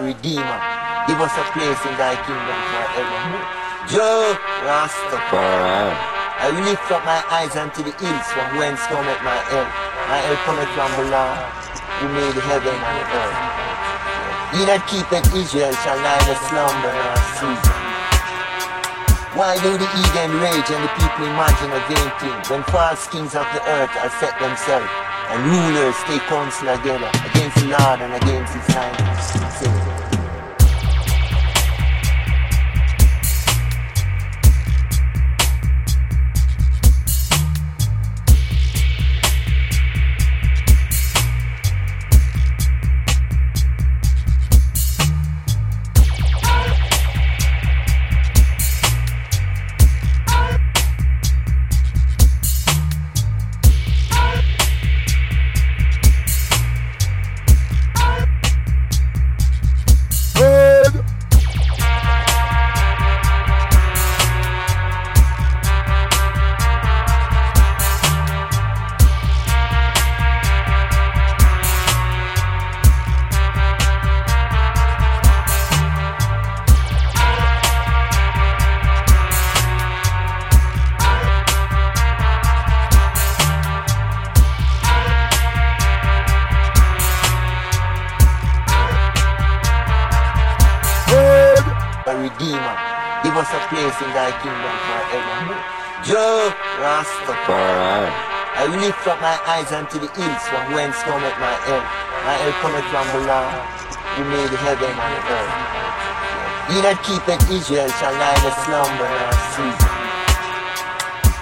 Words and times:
redeemer. 0.00 0.58
Give 1.06 1.20
us 1.20 1.32
a 1.34 1.44
place 1.56 1.80
in 1.88 1.94
thy 1.96 2.14
kingdom 2.26 2.58
forever. 2.70 3.20
Jah 3.88 4.36
Rastafari. 4.68 5.96
I 6.38 6.54
will 6.54 6.62
lift 6.68 6.86
up 6.92 7.02
my 7.02 7.18
eyes 7.34 7.56
unto 7.56 7.82
the 7.82 7.90
hills 7.98 8.26
from 8.30 8.46
whence 8.60 8.78
cometh 8.86 9.18
my 9.26 9.40
help. 9.50 9.70
My 10.06 10.20
help 10.22 10.40
cometh 10.46 10.70
from 10.76 10.90
the 11.00 11.06
Lord 11.10 11.40
who 11.98 12.06
made 12.14 12.36
heaven 12.46 12.76
and 12.78 13.00
earth. 13.10 13.40
He 14.54 14.60
that 14.68 14.86
keepeth 14.86 15.26
Israel 15.34 15.74
shall 15.82 15.98
neither 15.98 16.36
slumber 16.46 16.92
nor 16.94 17.18
sleep. 17.40 17.64
Why 19.34 19.56
do 19.64 19.74
the 19.74 19.88
heathen 19.96 20.30
rage 20.38 20.68
and 20.70 20.82
the 20.84 20.92
people 20.94 21.24
imagine 21.26 21.72
a 21.74 21.82
vain 21.88 22.10
thing 22.20 22.38
when 22.52 22.62
false 22.68 23.08
kings 23.08 23.34
of 23.34 23.48
the 23.56 23.62
earth 23.64 23.94
are 23.98 24.12
set 24.20 24.38
themselves 24.38 25.07
and 25.30 25.44
rulers 25.44 25.96
take 26.04 26.22
counsel 26.22 26.74
together 26.76 27.10
against 27.26 27.56
the 27.56 27.68
Lord 27.68 28.00
and 28.00 28.14
against 28.22 28.54
his 28.54 28.66
highness? 28.74 30.07
Redeemer. 92.28 92.76
Give 93.24 93.32
us 93.40 93.48
a 93.56 93.60
place 93.72 93.96
in 94.04 94.10
thy 94.12 94.28
kingdom 94.44 94.76
forever. 94.84 95.56
Jah 96.04 96.52
Rastafari. 96.76 98.12
I 98.52 98.68
will 98.68 98.84
lift 98.84 99.00
up 99.08 99.16
my 99.24 99.32
eyes 99.48 99.72
unto 99.72 99.96
the 99.96 100.12
hills 100.12 100.44
from 100.52 100.76
whence 100.76 101.00
cometh 101.08 101.32
my 101.40 101.56
help. 101.64 101.88
My 102.28 102.36
help 102.36 102.56
cometh 102.60 102.84
from 102.92 103.06
the 103.16 103.22
Lord 103.24 103.56
who 104.12 104.22
made 104.28 104.52
heaven 104.60 104.92
and 104.92 105.16
earth. 105.24 105.56
He 106.68 106.76
that 106.84 107.00
keepeth 107.00 107.48
Israel 107.48 107.88
shall 107.96 108.12
neither 108.12 108.52
slumber 108.68 109.08
nor 109.08 109.32
sleep. 109.56 109.80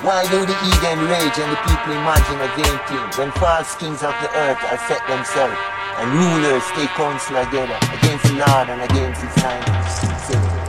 Why 0.00 0.24
do 0.32 0.40
the 0.48 0.56
heathen 0.64 1.12
rage 1.12 1.36
and 1.36 1.50
the 1.52 1.60
people 1.60 1.92
imagine 1.92 2.40
a 2.40 2.48
vain 2.56 2.78
thing 2.88 3.04
when 3.20 3.30
false 3.36 3.76
kings 3.76 4.00
of 4.00 4.16
the 4.24 4.32
earth 4.32 4.64
have 4.64 4.80
set 4.88 5.04
themselves 5.04 5.60
and 6.00 6.08
rulers 6.08 6.64
take 6.72 6.88
counsel 6.96 7.36
together 7.36 7.76
against 8.00 8.24
the 8.32 8.40
Lord 8.40 8.72
and 8.72 8.80
against 8.80 9.20
his? 9.20 9.34
Say, 9.36 10.59